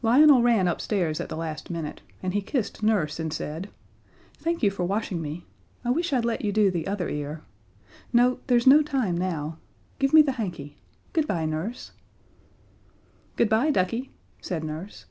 Lionel 0.00 0.40
ran 0.40 0.66
upstairs 0.66 1.20
at 1.20 1.28
the 1.28 1.36
last 1.36 1.68
minute, 1.68 2.00
and 2.22 2.32
he 2.32 2.40
kissed 2.40 2.82
Nurse 2.82 3.20
and 3.20 3.30
said: 3.30 3.68
"Thank 4.38 4.62
you 4.62 4.70
for 4.70 4.86
washing 4.86 5.20
me. 5.20 5.44
I 5.84 5.90
wish 5.90 6.10
I'd 6.10 6.24
let 6.24 6.40
you 6.42 6.52
do 6.52 6.70
the 6.70 6.86
other 6.86 7.10
ear. 7.10 7.42
No 8.10 8.38
there's 8.46 8.66
no 8.66 8.80
time 8.82 9.14
now. 9.14 9.58
Give 9.98 10.14
me 10.14 10.22
the 10.22 10.32
hanky. 10.40 10.78
Good 11.12 11.26
bye, 11.28 11.44
Nurse." 11.44 11.92
"Good 13.36 13.50
bye, 13.50 13.70
ducky," 13.70 14.10
said 14.40 14.64
Nurse. 14.64 15.04